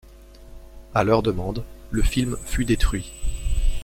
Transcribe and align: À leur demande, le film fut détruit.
À 0.95 1.03
leur 1.03 1.21
demande, 1.21 1.63
le 1.91 2.01
film 2.01 2.35
fut 2.43 2.65
détruit. 2.65 3.13